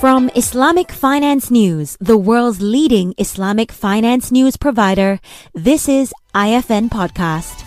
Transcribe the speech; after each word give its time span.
From 0.00 0.30
Islamic 0.34 0.92
Finance 0.92 1.50
News, 1.50 1.98
the 2.00 2.16
world's 2.16 2.62
leading 2.62 3.12
Islamic 3.18 3.70
finance 3.70 4.32
news 4.32 4.56
provider, 4.56 5.20
this 5.52 5.90
is 5.90 6.14
IFN 6.34 6.88
Podcast. 6.88 7.60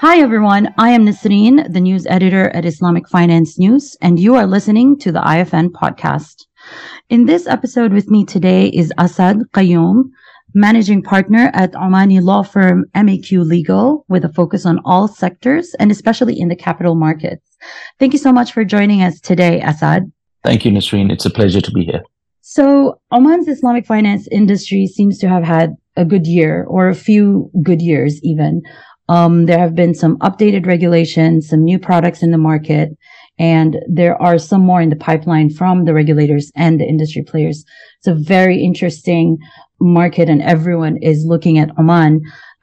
Hi 0.00 0.20
everyone, 0.20 0.72
I 0.78 0.92
am 0.92 1.04
Nessreen, 1.04 1.70
the 1.70 1.80
news 1.82 2.06
editor 2.06 2.48
at 2.56 2.64
Islamic 2.64 3.06
Finance 3.10 3.58
News, 3.58 3.94
and 4.00 4.18
you 4.18 4.34
are 4.34 4.46
listening 4.46 4.98
to 5.00 5.12
the 5.12 5.20
IFN 5.20 5.68
Podcast. 5.68 6.46
In 7.10 7.26
this 7.26 7.46
episode 7.46 7.92
with 7.92 8.08
me 8.08 8.24
today 8.24 8.68
is 8.68 8.90
Asad 8.96 9.40
Qayyum, 9.52 10.12
managing 10.54 11.02
partner 11.02 11.50
at 11.54 11.72
Omani 11.72 12.22
law 12.22 12.42
firm 12.42 12.84
MAQ 12.94 13.44
Legal 13.46 14.04
with 14.08 14.24
a 14.24 14.32
focus 14.32 14.66
on 14.66 14.80
all 14.84 15.08
sectors 15.08 15.74
and 15.78 15.90
especially 15.90 16.38
in 16.38 16.48
the 16.48 16.56
capital 16.56 16.94
markets. 16.94 17.56
Thank 17.98 18.12
you 18.12 18.18
so 18.18 18.32
much 18.32 18.52
for 18.52 18.64
joining 18.64 19.02
us 19.02 19.20
today, 19.20 19.60
Asad. 19.60 20.10
Thank 20.44 20.64
you, 20.64 20.72
Nessreen. 20.72 21.10
It's 21.10 21.24
a 21.24 21.30
pleasure 21.30 21.60
to 21.60 21.70
be 21.70 21.84
here. 21.84 22.02
So 22.40 23.00
Oman's 23.12 23.48
Islamic 23.48 23.86
finance 23.86 24.26
industry 24.32 24.86
seems 24.86 25.18
to 25.18 25.28
have 25.28 25.44
had 25.44 25.76
a 25.96 26.04
good 26.04 26.26
year 26.26 26.64
or 26.68 26.88
a 26.88 26.94
few 26.94 27.50
good 27.62 27.80
years 27.80 28.20
even. 28.22 28.62
Um, 29.08 29.46
there 29.46 29.58
have 29.58 29.74
been 29.74 29.94
some 29.94 30.16
updated 30.18 30.66
regulations, 30.66 31.48
some 31.48 31.62
new 31.62 31.78
products 31.78 32.22
in 32.22 32.30
the 32.30 32.38
market, 32.38 32.90
and 33.38 33.78
there 33.88 34.20
are 34.20 34.38
some 34.38 34.62
more 34.62 34.80
in 34.80 34.88
the 34.88 34.96
pipeline 34.96 35.50
from 35.50 35.84
the 35.84 35.94
regulators 35.94 36.50
and 36.54 36.80
the 36.80 36.84
industry 36.84 37.22
players. 37.22 37.64
It's 37.98 38.06
a 38.06 38.14
very 38.14 38.62
interesting 38.62 39.38
market 39.80 40.28
and 40.28 40.42
everyone 40.42 40.96
is 40.98 41.24
looking 41.24 41.58
at 41.58 41.76
Oman. 41.78 42.22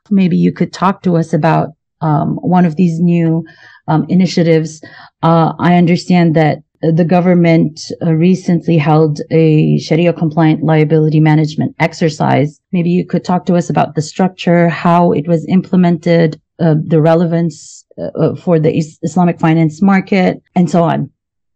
Maybe 0.09 0.38
you 0.38 0.52
could 0.52 0.73
talk 0.73 1.04
to 1.04 1.18
us 1.18 1.34
about 1.34 1.70
um, 2.02 2.38
one 2.38 2.66
of 2.66 2.76
these 2.76 2.99
new 2.99 3.46
um, 3.88 4.05
initiatives. 4.10 4.82
Uh, 5.21 5.54
I 5.60 5.76
understand 5.76 6.35
that 6.35 6.60
the 6.82 7.04
government 7.04 7.91
uh, 8.02 8.13
recently 8.13 8.77
held 8.77 9.20
a 9.32 9.77
Sharia 9.80 10.13
compliant 10.13 10.63
liability 10.63 11.20
management 11.20 11.76
exercise. 11.80 12.60
Maybe 12.71 12.90
you 12.90 13.05
could 13.05 13.26
talk 13.26 13.46
to 13.48 13.55
us 13.55 13.70
about 13.70 13.96
the 13.96 14.02
structure, 14.02 14.70
how 14.70 15.12
it 15.12 15.27
was 15.27 15.46
implemented, 15.48 16.41
uh, 16.60 16.76
the 16.85 17.02
relevance 17.02 17.85
uh, 17.98 18.12
uh 18.18 18.35
for 18.35 18.60
the 18.60 18.77
is- 18.77 18.99
Islamic 19.02 19.40
finance 19.40 19.82
market, 19.82 20.41
and 20.55 20.70
so 20.70 20.84
on. 20.84 21.10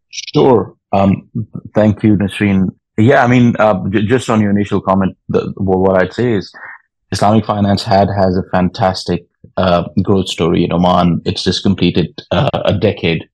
Sure. 0.09 0.75
Um, 0.91 1.29
thank 1.73 2.03
you, 2.03 2.17
Nessreen. 2.17 2.67
Yeah, 2.97 3.23
I 3.23 3.27
mean, 3.27 3.55
uh, 3.57 3.81
j- 3.89 4.05
just 4.05 4.29
on 4.29 4.41
your 4.41 4.51
initial 4.51 4.81
comment, 4.81 5.17
the, 5.29 5.51
what 5.57 6.01
I'd 6.01 6.13
say 6.13 6.33
is 6.33 6.53
Islamic 7.11 7.45
finance 7.45 7.83
had 7.83 8.07
has 8.15 8.37
a 8.37 8.43
fantastic 8.51 9.25
uh, 9.57 9.87
growth 10.03 10.27
story 10.27 10.63
in 10.63 10.73
Oman. 10.73 11.21
It's 11.25 11.43
just 11.43 11.63
completed 11.63 12.21
uh, 12.31 12.49
a 12.53 12.77
decade 12.77 13.27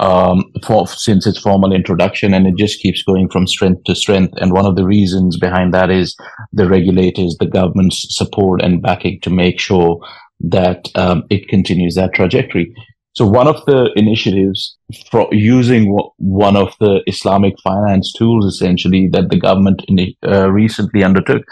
um, 0.00 0.44
for, 0.64 0.86
since 0.86 1.26
its 1.26 1.38
formal 1.38 1.72
introduction, 1.72 2.34
and 2.34 2.46
it 2.46 2.56
just 2.56 2.80
keeps 2.80 3.02
going 3.02 3.28
from 3.28 3.46
strength 3.46 3.84
to 3.84 3.94
strength. 3.94 4.34
And 4.40 4.52
one 4.52 4.66
of 4.66 4.76
the 4.76 4.86
reasons 4.86 5.38
behind 5.38 5.74
that 5.74 5.90
is 5.90 6.16
the 6.52 6.68
regulators, 6.68 7.36
the 7.38 7.46
government's 7.46 8.06
support 8.16 8.62
and 8.62 8.82
backing 8.82 9.20
to 9.22 9.30
make 9.30 9.60
sure 9.60 10.00
that 10.40 10.88
um, 10.94 11.24
it 11.30 11.48
continues 11.48 11.94
that 11.96 12.14
trajectory. 12.14 12.72
So 13.18 13.26
one 13.26 13.48
of 13.48 13.64
the 13.66 13.90
initiatives 13.96 14.76
for 15.10 15.26
using 15.32 15.92
one 16.18 16.56
of 16.56 16.72
the 16.78 17.02
Islamic 17.08 17.54
finance 17.64 18.12
tools, 18.12 18.46
essentially 18.46 19.08
that 19.08 19.30
the 19.30 19.40
government 19.40 19.84
uh, 20.24 20.48
recently 20.52 21.02
undertook, 21.02 21.42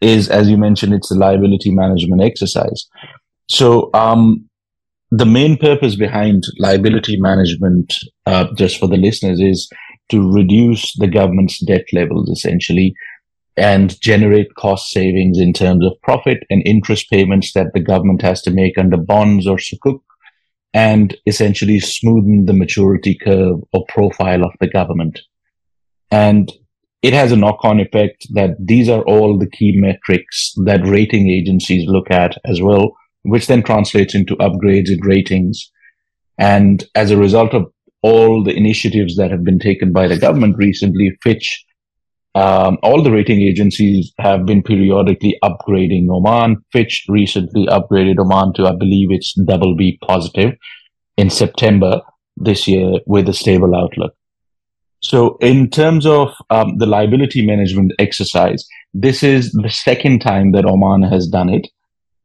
is 0.00 0.28
as 0.28 0.50
you 0.50 0.56
mentioned, 0.56 0.94
it's 0.94 1.12
a 1.12 1.14
liability 1.14 1.70
management 1.70 2.22
exercise. 2.22 2.88
So 3.48 3.88
um, 3.94 4.50
the 5.12 5.24
main 5.24 5.56
purpose 5.56 5.94
behind 5.94 6.42
liability 6.58 7.20
management, 7.20 7.94
uh, 8.26 8.46
just 8.56 8.80
for 8.80 8.88
the 8.88 8.96
listeners, 8.96 9.38
is 9.38 9.70
to 10.08 10.28
reduce 10.28 10.92
the 10.96 11.06
government's 11.06 11.60
debt 11.60 11.84
levels, 11.92 12.30
essentially, 12.30 12.96
and 13.56 14.00
generate 14.00 14.56
cost 14.56 14.90
savings 14.90 15.38
in 15.38 15.52
terms 15.52 15.86
of 15.86 15.92
profit 16.02 16.42
and 16.50 16.66
interest 16.66 17.08
payments 17.10 17.52
that 17.52 17.72
the 17.74 17.80
government 17.92 18.22
has 18.22 18.42
to 18.42 18.50
make 18.50 18.76
under 18.76 18.96
bonds 18.96 19.46
or 19.46 19.58
sukuk 19.58 20.00
and 20.74 21.16
essentially 21.26 21.78
smoothen 21.78 22.46
the 22.46 22.52
maturity 22.52 23.14
curve 23.14 23.60
or 23.72 23.84
profile 23.88 24.44
of 24.44 24.52
the 24.60 24.68
government. 24.68 25.20
And 26.10 26.50
it 27.02 27.12
has 27.12 27.32
a 27.32 27.36
knock 27.36 27.64
on 27.64 27.80
effect 27.80 28.26
that 28.32 28.56
these 28.58 28.88
are 28.88 29.02
all 29.02 29.38
the 29.38 29.50
key 29.50 29.76
metrics 29.76 30.52
that 30.64 30.86
rating 30.86 31.28
agencies 31.28 31.88
look 31.88 32.10
at 32.10 32.38
as 32.44 32.62
well, 32.62 32.96
which 33.22 33.48
then 33.48 33.62
translates 33.62 34.14
into 34.14 34.36
upgrades 34.36 34.88
in 34.88 35.00
ratings. 35.00 35.70
And 36.38 36.84
as 36.94 37.10
a 37.10 37.16
result 37.16 37.54
of 37.54 37.70
all 38.02 38.42
the 38.42 38.54
initiatives 38.54 39.16
that 39.16 39.30
have 39.30 39.44
been 39.44 39.58
taken 39.58 39.92
by 39.92 40.08
the 40.08 40.18
government 40.18 40.56
recently, 40.56 41.10
Fitch 41.22 41.64
um, 42.34 42.78
all 42.82 43.02
the 43.02 43.10
rating 43.10 43.42
agencies 43.42 44.12
have 44.18 44.46
been 44.46 44.62
periodically 44.62 45.38
upgrading 45.44 46.08
Oman. 46.08 46.64
Fitch 46.72 47.04
recently 47.08 47.66
upgraded 47.66 48.18
Oman 48.18 48.54
to, 48.54 48.66
I 48.66 48.74
believe 48.74 49.10
it's 49.10 49.34
double 49.34 49.76
B 49.76 49.98
positive 50.06 50.54
in 51.16 51.28
September 51.28 52.00
this 52.36 52.66
year 52.66 53.00
with 53.06 53.28
a 53.28 53.34
stable 53.34 53.76
outlook. 53.76 54.14
So 55.00 55.36
in 55.40 55.68
terms 55.68 56.06
of 56.06 56.32
um, 56.48 56.78
the 56.78 56.86
liability 56.86 57.44
management 57.44 57.92
exercise, 57.98 58.66
this 58.94 59.22
is 59.22 59.52
the 59.52 59.68
second 59.68 60.20
time 60.20 60.52
that 60.52 60.64
Oman 60.64 61.02
has 61.02 61.26
done 61.26 61.50
it. 61.50 61.68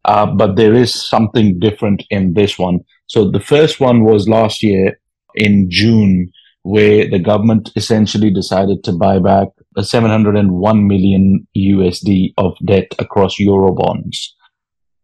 Uh, 0.06 0.26
but 0.26 0.56
there 0.56 0.74
is 0.74 0.94
something 0.94 1.60
different 1.60 2.04
in 2.10 2.34
this 2.34 2.58
one. 2.58 2.80
So 3.08 3.30
the 3.30 3.42
first 3.42 3.82
one 3.82 4.06
was 4.06 4.30
last 4.30 4.64
year 4.64 5.00
in 5.36 5.70
June, 5.70 6.32
where 6.64 7.10
the 7.10 7.20
government 7.20 7.72
essentially 7.76 8.30
decided 8.30 8.86
to 8.86 8.94
buy 8.94 9.20
back 9.20 9.48
701 9.84 10.88
million 10.88 11.48
USD 11.56 12.34
of 12.38 12.54
debt 12.66 12.94
across 13.00 13.40
euro 13.40 13.74
bonds. 13.74 14.36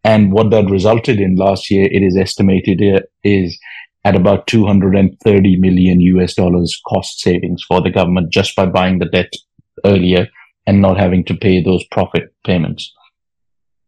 And 0.03 0.31
what 0.31 0.49
that 0.51 0.69
resulted 0.69 1.19
in 1.19 1.35
last 1.35 1.71
year, 1.71 1.85
it 1.85 2.03
is 2.03 2.17
estimated 2.17 2.81
uh, 2.81 3.05
is 3.23 3.57
at 4.03 4.15
about 4.15 4.47
230 4.47 5.55
million 5.57 6.01
US 6.01 6.33
dollars 6.33 6.79
cost 6.87 7.19
savings 7.19 7.63
for 7.63 7.81
the 7.81 7.89
government 7.89 8.31
just 8.31 8.55
by 8.55 8.65
buying 8.65 8.99
the 8.99 9.05
debt 9.05 9.31
earlier 9.85 10.27
and 10.67 10.81
not 10.81 10.97
having 10.97 11.23
to 11.25 11.35
pay 11.35 11.61
those 11.61 11.85
profit 11.91 12.33
payments. 12.45 12.93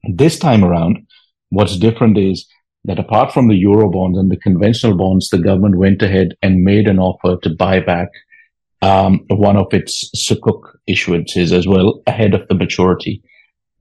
This 0.03 0.39
time 0.39 0.63
around, 0.63 1.05
what's 1.49 1.77
different 1.77 2.17
is 2.17 2.47
that 2.85 2.99
apart 2.99 3.33
from 3.33 3.47
the 3.47 3.55
euro 3.55 3.89
bonds 3.89 4.17
and 4.17 4.31
the 4.31 4.37
conventional 4.37 4.95
bonds, 4.95 5.29
the 5.29 5.39
government 5.39 5.77
went 5.77 6.01
ahead 6.01 6.35
and 6.41 6.63
made 6.63 6.87
an 6.87 6.99
offer 6.99 7.37
to 7.41 7.49
buy 7.55 7.79
back 7.79 8.09
um, 8.81 9.25
one 9.29 9.57
of 9.57 9.73
its 9.73 10.11
sukuk 10.15 10.61
issuances 10.89 11.51
as 11.51 11.67
well 11.67 12.01
ahead 12.07 12.33
of 12.33 12.47
the 12.47 12.55
maturity. 12.55 13.21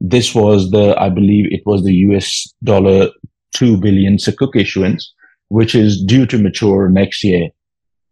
This 0.01 0.35
was 0.35 0.71
the, 0.71 0.95
I 0.99 1.09
believe 1.09 1.53
it 1.53 1.63
was 1.65 1.85
the 1.85 1.95
US 2.09 2.53
dollar 2.63 3.11
2 3.55 3.79
billion 3.79 4.17
sukuk 4.17 4.57
issuance, 4.57 5.13
which 5.49 5.75
is 5.75 6.03
due 6.03 6.27
to 6.27 6.39
mature 6.39 6.89
next 6.89 7.25
year. 7.25 7.49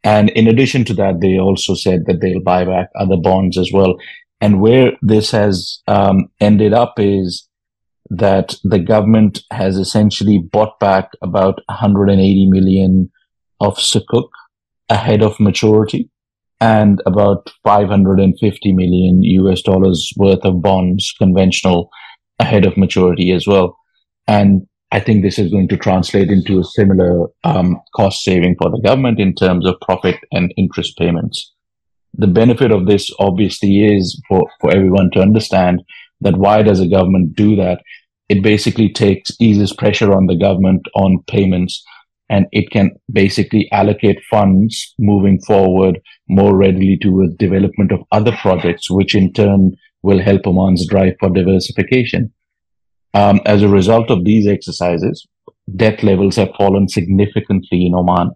And 0.05 0.31
in 0.31 0.49
addition 0.49 0.85
to 0.87 0.95
that, 0.95 1.21
they 1.21 1.39
also 1.39 1.75
said 1.75 2.07
that 2.07 2.21
they'll 2.21 2.43
buy 2.43 2.65
back 2.65 2.89
other 2.99 3.17
bonds 3.17 3.57
as 3.57 3.71
well. 3.73 3.97
And 4.41 4.61
where 4.61 4.93
this 5.01 5.31
has 5.31 5.81
um, 5.87 6.27
ended 6.41 6.73
up 6.73 6.95
is 6.99 7.49
that 8.11 8.57
the 8.65 8.81
government 8.81 9.41
has 9.53 9.77
essentially 9.77 10.39
bought 10.39 10.79
back 10.81 11.11
about 11.23 11.61
180 11.67 12.47
million 12.51 13.11
of 13.61 13.77
sukuk 13.77 14.29
ahead 14.91 15.23
of 15.23 15.39
maturity 15.41 16.11
and 16.63 17.03
about 17.07 17.51
550 17.65 18.73
million 18.73 19.21
US 19.25 19.63
dollars 19.63 20.13
worth 20.17 20.45
of 20.45 20.63
bonds, 20.63 21.13
conventional, 21.19 21.91
ahead 22.39 22.65
of 22.65 22.77
maturity 22.77 23.33
as 23.33 23.49
well. 23.49 23.77
And 24.29 24.69
I 24.93 25.01
think 25.01 25.23
this 25.23 25.41
is 25.41 25.51
going 25.51 25.67
to 25.69 25.77
translate 25.77 26.31
into 26.31 26.61
a 26.61 26.65
similar 26.65 27.27
um, 27.43 27.81
cost 27.97 28.23
saving 28.23 28.55
for 28.63 28.71
the 28.71 28.81
government 28.81 29.19
in 29.19 29.35
terms 29.35 29.67
of 29.67 29.81
profit 29.81 30.17
and 30.31 30.55
interest 30.57 30.97
payments. 30.97 31.53
The 32.15 32.29
benefit 32.29 32.71
of 32.71 32.87
this 32.87 33.11
obviously 33.19 33.85
is 33.85 34.23
for, 34.29 34.49
for 34.61 34.71
everyone 34.71 35.11
to 35.15 35.21
understand 35.21 35.83
that 36.21 36.37
why 36.37 36.63
does 36.63 36.79
a 36.79 36.87
government 36.87 37.35
do 37.35 37.57
that? 37.57 37.83
It 38.29 38.41
basically 38.41 38.89
takes, 38.89 39.33
eases 39.41 39.73
pressure 39.73 40.13
on 40.13 40.27
the 40.27 40.37
government 40.37 40.87
on 40.95 41.25
payments 41.27 41.83
and 42.33 42.47
it 42.51 42.71
can 42.71 42.91
basically 43.13 43.71
allocate 43.73 44.19
funds 44.31 44.95
moving 44.99 45.39
forward 45.43 46.01
more 46.31 46.57
readily 46.57 46.97
to 47.03 47.11
the 47.11 47.35
development 47.39 47.93
of 47.93 48.01
other 48.11 48.33
projects, 48.41 48.91
which 48.91 49.15
in 49.15 49.31
turn 49.35 49.73
will 50.03 50.19
help 50.19 50.47
Oman's 50.47 50.87
drive 50.89 51.13
for 51.21 51.29
diversification. 51.29 52.33
Um, 53.13 53.43
as 53.45 53.63
a 53.63 53.69
result 53.69 54.11
of 54.11 54.25
these 54.25 54.47
exercises, 54.47 55.27
debt 55.77 56.03
levels 56.03 56.37
have 56.37 56.57
fallen 56.57 56.89
significantly 56.89 57.85
in 57.85 57.95
Oman, 57.95 58.31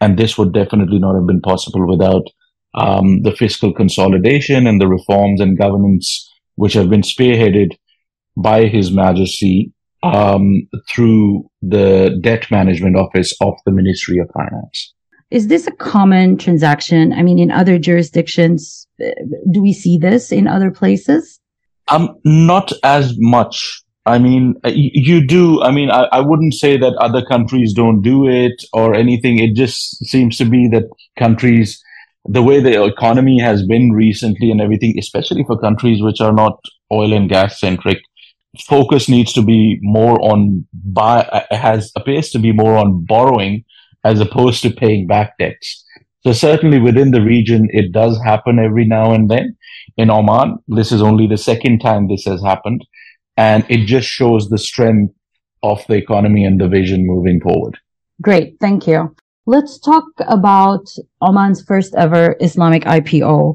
and 0.00 0.18
this 0.18 0.36
would 0.36 0.52
definitely 0.52 0.98
not 0.98 1.14
have 1.14 1.28
been 1.28 1.40
possible 1.40 1.86
without 1.86 2.26
um, 2.74 3.22
the 3.22 3.36
fiscal 3.36 3.72
consolidation 3.72 4.66
and 4.66 4.80
the 4.80 4.88
reforms 4.88 5.40
and 5.40 5.56
governance 5.56 6.28
which 6.56 6.72
have 6.72 6.90
been 6.90 7.02
spearheaded 7.02 7.70
by 8.36 8.66
His 8.66 8.90
Majesty 8.90 9.72
um, 10.02 10.68
through 10.90 11.48
the 11.62 12.18
debt 12.22 12.50
management 12.50 12.96
office 12.96 13.34
of 13.40 13.54
the 13.66 13.72
Ministry 13.72 14.18
of 14.18 14.30
Finance. 14.32 14.94
Is 15.30 15.48
this 15.48 15.66
a 15.66 15.72
common 15.72 16.38
transaction? 16.38 17.12
I 17.12 17.22
mean, 17.22 17.38
in 17.38 17.50
other 17.50 17.78
jurisdictions, 17.78 18.86
uh, 19.04 19.10
do 19.52 19.60
we 19.60 19.72
see 19.72 19.98
this 19.98 20.32
in 20.32 20.46
other 20.46 20.70
places? 20.70 21.38
Um, 21.88 22.16
not 22.24 22.72
as 22.82 23.14
much. 23.18 23.82
I 24.06 24.18
mean, 24.18 24.54
uh, 24.64 24.70
you 24.74 25.26
do. 25.26 25.60
I 25.62 25.70
mean, 25.70 25.90
I, 25.90 26.04
I 26.12 26.20
wouldn't 26.20 26.54
say 26.54 26.78
that 26.78 26.94
other 26.94 27.22
countries 27.26 27.74
don't 27.74 28.00
do 28.00 28.26
it 28.26 28.64
or 28.72 28.94
anything. 28.94 29.38
It 29.38 29.54
just 29.54 30.02
seems 30.06 30.38
to 30.38 30.46
be 30.46 30.66
that 30.68 30.84
countries, 31.18 31.82
the 32.24 32.42
way 32.42 32.60
the 32.60 32.82
economy 32.84 33.38
has 33.38 33.66
been 33.66 33.92
recently 33.92 34.50
and 34.50 34.62
everything, 34.62 34.94
especially 34.98 35.44
for 35.46 35.58
countries 35.58 36.02
which 36.02 36.22
are 36.22 36.32
not 36.32 36.58
oil 36.90 37.12
and 37.12 37.28
gas 37.28 37.60
centric, 37.60 37.98
focus 38.66 39.08
needs 39.08 39.32
to 39.34 39.42
be 39.42 39.78
more 39.82 40.20
on 40.22 40.66
buy, 40.72 41.20
uh, 41.20 41.56
has 41.56 41.92
appears 41.96 42.30
to 42.30 42.38
be 42.38 42.52
more 42.52 42.76
on 42.76 43.04
borrowing 43.04 43.64
as 44.04 44.20
opposed 44.20 44.62
to 44.62 44.70
paying 44.70 45.06
back 45.06 45.36
debts. 45.38 45.84
So 46.22 46.32
certainly 46.32 46.78
within 46.78 47.10
the 47.10 47.22
region, 47.22 47.68
it 47.70 47.92
does 47.92 48.20
happen 48.24 48.58
every 48.58 48.84
now 48.84 49.12
and 49.12 49.30
then. 49.30 49.56
In 49.96 50.10
Oman, 50.10 50.58
this 50.68 50.92
is 50.92 51.02
only 51.02 51.26
the 51.26 51.36
second 51.36 51.78
time 51.80 52.08
this 52.08 52.24
has 52.24 52.42
happened. 52.42 52.84
And 53.36 53.64
it 53.68 53.86
just 53.86 54.08
shows 54.08 54.48
the 54.48 54.58
strength 54.58 55.14
of 55.62 55.84
the 55.88 55.94
economy 55.94 56.44
and 56.44 56.60
the 56.60 56.68
vision 56.68 57.06
moving 57.06 57.40
forward. 57.40 57.78
Great. 58.20 58.56
Thank 58.60 58.86
you. 58.86 59.14
Let's 59.46 59.78
talk 59.78 60.04
about 60.26 60.84
Oman's 61.22 61.62
first 61.62 61.94
ever 61.94 62.36
Islamic 62.40 62.84
IPO. 62.84 63.54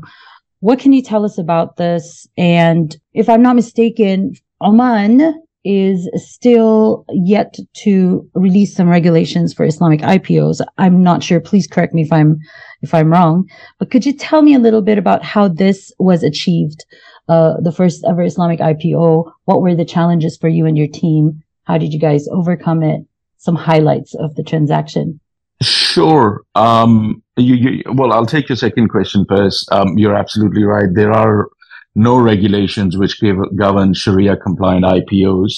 What 0.61 0.79
can 0.79 0.93
you 0.93 1.03
tell 1.03 1.25
us 1.25 1.37
about 1.37 1.75
this? 1.75 2.25
And 2.37 2.95
if 3.13 3.29
I'm 3.29 3.41
not 3.41 3.55
mistaken, 3.55 4.33
Oman 4.63 5.43
is 5.65 6.09
still 6.15 7.05
yet 7.09 7.55
to 7.73 8.29
release 8.33 8.75
some 8.75 8.89
regulations 8.89 9.53
for 9.53 9.65
Islamic 9.65 10.01
IPOs. 10.01 10.61
I'm 10.77 11.01
not 11.01 11.23
sure. 11.23 11.39
Please 11.39 11.67
correct 11.67 11.93
me 11.93 12.01
if 12.01 12.11
I'm 12.11 12.39
if 12.81 12.93
I'm 12.93 13.11
wrong. 13.11 13.49
But 13.79 13.89
could 13.89 14.05
you 14.05 14.13
tell 14.13 14.41
me 14.41 14.53
a 14.53 14.59
little 14.59 14.81
bit 14.81 14.97
about 14.97 15.23
how 15.23 15.47
this 15.47 15.91
was 15.99 16.23
achieved? 16.23 16.83
Uh, 17.29 17.53
the 17.61 17.71
first 17.71 18.03
ever 18.05 18.21
Islamic 18.21 18.59
IPO. 18.59 19.31
What 19.45 19.61
were 19.61 19.75
the 19.75 19.85
challenges 19.85 20.35
for 20.37 20.49
you 20.49 20.65
and 20.65 20.77
your 20.77 20.87
team? 20.87 21.41
How 21.63 21.77
did 21.77 21.93
you 21.93 21.99
guys 21.99 22.27
overcome 22.27 22.83
it? 22.83 23.05
Some 23.37 23.55
highlights 23.55 24.13
of 24.15 24.35
the 24.35 24.43
transaction. 24.43 25.21
Sure. 25.61 26.43
Um, 26.55 27.23
you, 27.37 27.55
you, 27.55 27.83
well, 27.93 28.11
I'll 28.11 28.25
take 28.25 28.49
your 28.49 28.57
second 28.57 28.89
question 28.89 29.25
first. 29.29 29.71
Um, 29.71 29.97
you're 29.97 30.15
absolutely 30.15 30.63
right. 30.63 30.87
There 30.93 31.13
are 31.13 31.47
no 31.95 32.17
regulations 32.19 32.97
which 32.97 33.19
give, 33.19 33.37
govern 33.55 33.93
Sharia 33.93 34.35
compliant 34.37 34.85
IPOs. 34.85 35.53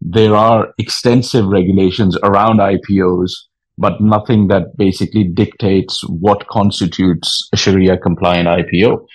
There 0.00 0.34
are 0.34 0.74
extensive 0.78 1.46
regulations 1.46 2.16
around 2.22 2.58
IPOs, 2.58 3.30
but 3.76 4.00
nothing 4.00 4.48
that 4.48 4.76
basically 4.76 5.24
dictates 5.24 6.02
what 6.08 6.48
constitutes 6.48 7.48
a 7.52 7.56
Sharia 7.56 7.96
compliant 7.96 8.48
IPO. 8.48 9.06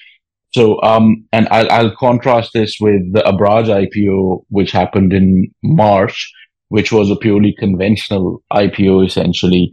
So, 0.53 0.81
um, 0.83 1.25
and 1.31 1.47
I'll, 1.49 1.71
I'll 1.71 1.95
contrast 1.95 2.51
this 2.53 2.77
with 2.79 3.11
the 3.11 3.21
Abraj 3.21 3.65
IPO, 3.67 4.45
which 4.49 4.71
happened 4.71 5.11
in 5.11 5.51
March, 5.63 6.31
which 6.69 6.91
was 6.91 7.09
a 7.09 7.15
purely 7.15 7.55
conventional 7.57 8.43
IPO 8.51 9.05
essentially, 9.05 9.71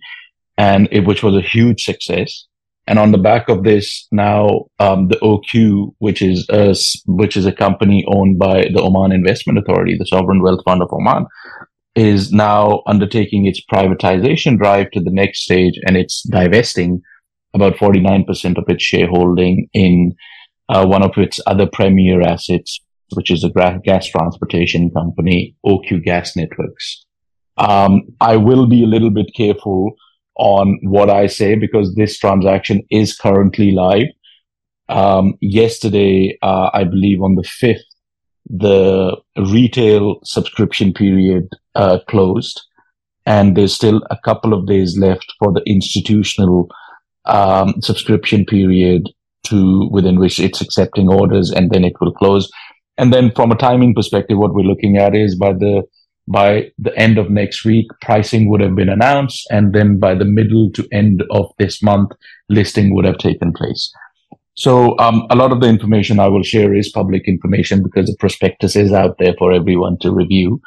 and 0.57 0.89
it, 0.91 1.07
which 1.07 1.23
was 1.23 1.37
a 1.37 1.43
huge 1.43 1.83
success. 1.85 2.47
And 2.91 2.99
on 2.99 3.13
the 3.13 3.19
back 3.19 3.49
of 3.49 3.63
this, 3.63 4.09
now 4.11 4.67
um, 4.81 5.07
the 5.07 5.17
OQ, 5.19 5.95
which 5.99 6.21
is 6.21 6.45
a, 6.49 6.75
which 7.07 7.37
is 7.37 7.47
a 7.47 7.53
company 7.53 8.05
owned 8.09 8.41
by 8.41 8.63
the 8.75 8.83
Oman 8.83 9.13
Investment 9.13 9.61
Authority, 9.61 9.97
the 9.97 10.07
sovereign 10.07 10.43
wealth 10.43 10.63
fund 10.65 10.83
of 10.83 10.93
Oman, 10.93 11.25
is 11.95 12.33
now 12.33 12.83
undertaking 12.89 13.47
its 13.47 13.63
privatization 13.73 14.59
drive 14.59 14.91
to 14.91 15.01
the 15.01 15.13
next 15.13 15.45
stage, 15.45 15.79
and 15.87 15.97
it's 15.97 16.25
divesting 16.25 17.01
about 17.55 17.77
49% 17.77 18.59
of 18.59 18.65
its 18.67 18.83
shareholding 18.83 19.69
in 19.73 20.13
uh, 20.69 20.85
one 20.85 21.05
of 21.05 21.17
its 21.17 21.39
other 21.47 21.69
premier 21.73 22.21
assets, 22.21 22.81
which 23.15 23.31
is 23.31 23.45
a 23.45 23.81
gas 23.85 24.09
transportation 24.09 24.91
company, 24.91 25.55
OQ 25.65 26.03
Gas 26.03 26.35
Networks. 26.35 27.05
Um, 27.57 28.03
I 28.21 28.35
will 28.35 28.67
be 28.67 28.83
a 28.83 28.89
little 28.89 29.11
bit 29.11 29.31
careful 29.37 29.95
on 30.41 30.79
what 30.83 31.11
I 31.11 31.27
say 31.27 31.55
because 31.55 31.95
this 31.95 32.19
transaction 32.19 32.83
is 32.91 33.15
currently 33.15 33.73
live. 33.73 34.07
Um, 34.89 35.35
yesterday, 35.43 36.39
uh, 36.41 36.71
I 36.73 36.85
believe 36.85 37.23
on 37.23 37.35
the 37.35 37.43
5th, 37.43 37.85
the 38.49 39.19
retail 39.37 40.19
subscription 40.25 40.95
period 40.95 41.47
uh, 41.75 41.99
closed, 42.09 42.59
and 43.27 43.55
there's 43.55 43.75
still 43.75 44.03
a 44.11 44.17
couple 44.25 44.55
of 44.55 44.67
days 44.67 44.97
left 44.97 45.31
for 45.39 45.53
the 45.53 45.63
institutional 45.67 46.69
um, 47.27 47.75
subscription 47.83 48.47
period 48.47 49.11
to 49.45 49.89
within 49.91 50.19
which 50.19 50.41
it's 50.41 50.63
accepting 50.63 51.13
orders, 51.13 51.51
and 51.51 51.71
then 51.71 51.85
it 51.85 52.01
will 52.01 52.13
close. 52.13 52.51
And 52.97 53.13
then, 53.13 53.31
from 53.33 53.53
a 53.53 53.57
timing 53.57 53.95
perspective, 53.95 54.39
what 54.39 54.55
we're 54.55 54.63
looking 54.73 54.97
at 54.97 55.15
is 55.15 55.37
by 55.37 55.53
the 55.53 55.83
by 56.29 56.71
the 56.79 56.97
end 56.97 57.19
of 57.19 57.31
next 57.31 57.65
week, 57.65 57.87
pricing 58.01 58.49
would 58.51 58.61
have 58.61 58.75
been 58.75 58.89
announced. 58.89 59.47
And 59.51 59.73
then 59.73 59.99
by 59.99 60.15
the 60.15 60.25
middle 60.25 60.71
to 60.73 60.87
end 60.93 61.23
of 61.31 61.47
this 61.59 61.83
month, 61.83 62.13
listing 62.49 62.95
would 62.95 63.05
have 63.05 63.19
taken 63.19 63.53
place. 63.53 63.93
So 64.55 64.99
um, 64.99 65.27
a 65.31 65.37
lot 65.37 65.53
of 65.53 65.61
the 65.61 65.69
information 65.69 66.21
I 66.21 66.29
will 66.29 66.43
share 66.43 66.75
is 66.75 66.91
public 66.91 67.27
information 67.27 67.83
because 67.83 68.07
the 68.07 68.17
prospectus 68.19 68.77
is 68.77 68.93
out 68.93 69.17
there 69.19 69.35
for 69.39 69.53
everyone 69.53 69.99
to 70.01 70.13
review. 70.13 70.61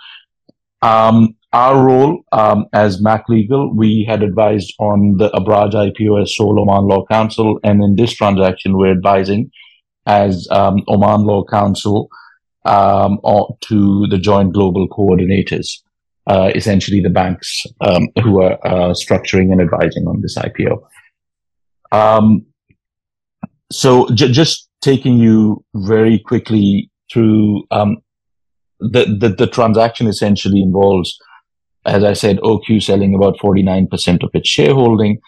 Um, 0.81 1.35
our 1.53 1.85
role 1.85 2.23
um, 2.31 2.65
as 2.73 3.01
MAQ 3.01 3.29
Legal, 3.29 3.73
we 3.73 4.03
had 4.07 4.23
advised 4.23 4.73
on 4.79 5.17
the 5.17 5.29
Abraj 5.29 5.73
IPO 5.73 6.23
as 6.23 6.35
sole 6.35 6.59
Oman 6.59 6.88
Law 6.88 7.06
Counsel, 7.06 7.59
and 7.63 7.83
in 7.83 7.95
this 7.95 8.13
transaction, 8.13 8.75
we're 8.75 8.91
advising 8.91 9.51
as 10.07 10.47
um, 10.49 10.81
Oman 10.88 11.25
Law 11.25 11.44
Counsel 11.45 12.09
um, 12.65 13.19
or 13.24 13.57
to 13.62 14.07
the 14.07 14.18
joint 14.18 14.54
global 14.54 14.88
coordinators, 14.88 15.81
uh, 16.27 16.51
essentially 16.56 17.01
the 17.01 17.10
banks 17.10 17.65
um, 17.81 18.07
who 18.24 18.42
are 18.42 18.57
uh, 18.65 18.94
structuring 18.94 19.51
and 19.51 19.62
advising 19.62 20.07
on 20.07 20.21
this 20.21 20.38
IPO. 20.38 20.81
Um, 21.92 22.45
so 23.71 24.07
j- 24.10 24.31
just 24.31 24.69
taking 24.81 25.18
you 25.18 25.63
very 25.75 26.19
quickly 26.19 26.89
through 27.12 27.63
um, 27.71 27.98
the, 28.80 29.06
the, 29.06 29.30
the 29.30 29.48
transaction 29.48 30.07
essentially 30.07 30.62
involves, 30.62 31.18
as 31.86 32.04
I 32.04 32.13
said, 32.13 32.37
OQ 32.40 32.81
selling 32.81 33.16
about 33.16 33.37
49% 33.37 34.23
of 34.23 34.30
its 34.33 34.49
shareholding 34.49 35.19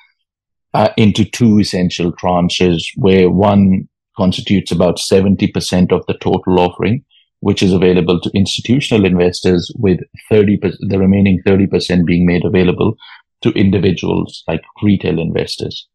uh, 0.73 0.89
into 0.97 1.23
two 1.23 1.59
essential 1.59 2.11
tranches, 2.13 2.81
where 2.95 3.29
one 3.29 3.87
constitutes 4.17 4.71
about 4.71 4.97
70% 4.97 5.91
of 5.91 6.05
the 6.07 6.15
total 6.15 6.59
offering 6.59 7.03
which 7.45 7.61
is 7.61 7.73
available 7.73 8.19
to 8.19 8.31
institutional 8.33 9.05
investors 9.05 9.71
with 9.77 9.99
30 10.29 10.57
the 10.89 10.97
remaining 10.97 11.39
30% 11.45 12.03
being 12.03 12.25
made 12.25 12.43
available 12.43 12.95
to 13.41 13.51
individuals 13.51 14.43
like 14.47 14.63
retail 14.81 15.19
investors. 15.19 15.87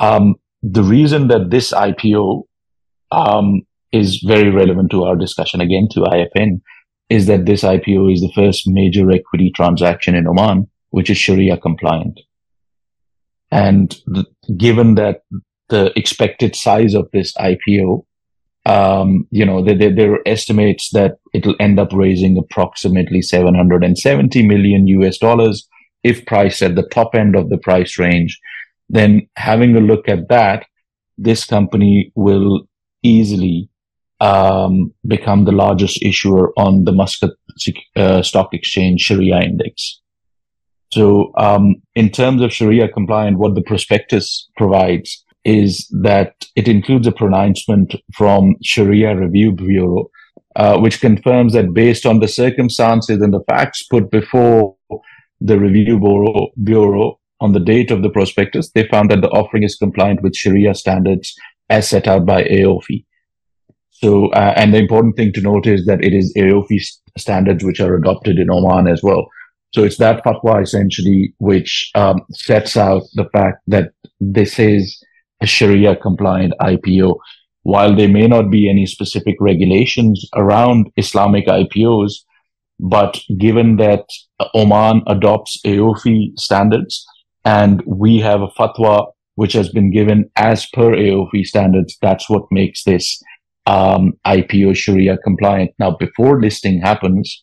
Um, 0.00 0.34
the 0.64 0.82
reason 0.82 1.28
that 1.28 1.50
this 1.50 1.70
IPO 1.72 2.42
um, 3.12 3.62
is 3.92 4.24
very 4.26 4.50
relevant 4.50 4.90
to 4.90 5.04
our 5.04 5.14
discussion 5.14 5.60
again 5.60 5.86
to 5.92 6.00
IFN 6.00 6.60
is 7.10 7.26
that 7.26 7.46
this 7.46 7.62
IPO 7.62 8.12
is 8.12 8.20
the 8.20 8.32
first 8.34 8.66
major 8.66 9.08
equity 9.12 9.52
transaction 9.54 10.16
in 10.16 10.26
Oman, 10.26 10.68
which 10.90 11.10
is 11.10 11.16
Sharia 11.16 11.58
compliant. 11.58 12.18
And 13.52 13.96
the, 14.06 14.24
given 14.56 14.96
that 14.96 15.20
the 15.68 15.96
expected 15.96 16.56
size 16.56 16.94
of 16.94 17.08
this 17.12 17.32
IPO 17.34 18.04
um, 18.66 19.28
you 19.30 19.46
know, 19.46 19.64
there, 19.64 19.94
there 19.94 20.14
are 20.14 20.28
estimates 20.28 20.90
that 20.90 21.18
it'll 21.32 21.54
end 21.60 21.78
up 21.78 21.92
raising 21.92 22.36
approximately 22.36 23.22
770 23.22 24.46
million 24.46 24.88
US 24.88 25.18
dollars 25.18 25.68
if 26.02 26.26
priced 26.26 26.62
at 26.62 26.74
the 26.74 26.88
top 26.88 27.14
end 27.14 27.36
of 27.36 27.48
the 27.48 27.58
price 27.58 27.96
range. 27.96 28.38
Then 28.88 29.28
having 29.36 29.76
a 29.76 29.80
look 29.80 30.08
at 30.08 30.28
that, 30.28 30.66
this 31.16 31.44
company 31.44 32.10
will 32.16 32.66
easily 33.04 33.68
um, 34.20 34.92
become 35.06 35.44
the 35.44 35.52
largest 35.52 36.02
issuer 36.02 36.52
on 36.56 36.84
the 36.84 36.92
Muscat 36.92 37.30
uh, 37.94 38.22
Stock 38.22 38.52
Exchange 38.52 39.00
Sharia 39.00 39.42
Index. 39.42 40.00
So, 40.92 41.32
um, 41.36 41.76
in 41.94 42.10
terms 42.10 42.42
of 42.42 42.52
Sharia 42.52 42.88
compliant, 42.88 43.38
what 43.38 43.54
the 43.54 43.62
prospectus 43.62 44.48
provides 44.56 45.24
is 45.46 45.86
that 46.02 46.34
it 46.56 46.66
includes 46.66 47.06
a 47.06 47.12
pronouncement 47.12 47.94
from 48.12 48.56
Sharia 48.64 49.16
Review 49.16 49.52
Bureau, 49.52 50.10
uh, 50.56 50.76
which 50.78 51.00
confirms 51.00 51.52
that 51.52 51.72
based 51.72 52.04
on 52.04 52.18
the 52.18 52.26
circumstances 52.26 53.22
and 53.22 53.32
the 53.32 53.44
facts 53.48 53.84
put 53.84 54.10
before 54.10 54.76
the 55.40 55.56
Review 55.56 56.00
Bureau, 56.00 56.48
Bureau 56.64 57.20
on 57.40 57.52
the 57.52 57.60
date 57.60 57.92
of 57.92 58.02
the 58.02 58.10
prospectus, 58.10 58.72
they 58.72 58.88
found 58.88 59.12
that 59.12 59.20
the 59.20 59.28
offering 59.28 59.62
is 59.62 59.76
compliant 59.76 60.20
with 60.20 60.34
Sharia 60.34 60.74
standards 60.74 61.32
as 61.70 61.88
set 61.88 62.08
out 62.08 62.26
by 62.26 62.42
AAOIFI. 62.42 63.04
So, 63.90 64.30
uh, 64.30 64.54
and 64.56 64.74
the 64.74 64.78
important 64.78 65.16
thing 65.16 65.32
to 65.34 65.40
note 65.40 65.68
is 65.68 65.86
that 65.86 66.04
it 66.04 66.12
is 66.12 66.34
AAOIFI 66.36 66.80
standards 67.16 67.62
which 67.62 67.80
are 67.80 67.94
adopted 67.94 68.40
in 68.40 68.50
Oman 68.50 68.88
as 68.88 69.00
well. 69.00 69.28
So 69.74 69.84
it's 69.84 69.98
that 69.98 70.24
fatwa 70.24 70.62
essentially 70.62 71.34
which 71.38 71.90
um, 71.94 72.22
sets 72.32 72.76
out 72.76 73.02
the 73.14 73.28
fact 73.32 73.58
that 73.68 73.92
this 74.20 74.58
is 74.58 75.00
a 75.40 75.46
Sharia 75.46 75.96
compliant 75.96 76.54
IPO. 76.60 77.16
While 77.62 77.96
there 77.96 78.08
may 78.08 78.26
not 78.26 78.50
be 78.50 78.70
any 78.70 78.86
specific 78.86 79.36
regulations 79.40 80.24
around 80.34 80.90
Islamic 80.96 81.46
IPOs, 81.46 82.12
but 82.78 83.18
given 83.38 83.76
that 83.76 84.04
Oman 84.54 85.02
adopts 85.06 85.60
AAOIFI 85.64 86.38
standards 86.38 87.04
and 87.44 87.82
we 87.86 88.18
have 88.18 88.42
a 88.42 88.48
fatwa 88.48 89.06
which 89.34 89.52
has 89.52 89.68
been 89.68 89.90
given 89.90 90.30
as 90.36 90.66
per 90.72 90.92
AAOIFI 90.92 91.44
standards, 91.44 91.96
that's 92.00 92.28
what 92.30 92.44
makes 92.50 92.84
this 92.84 93.22
um, 93.66 94.12
IPO 94.26 94.76
Sharia 94.76 95.18
compliant. 95.18 95.72
Now, 95.78 95.90
before 95.90 96.40
listing 96.40 96.80
happens, 96.80 97.42